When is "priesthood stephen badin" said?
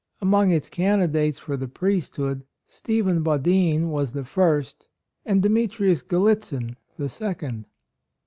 1.67-3.89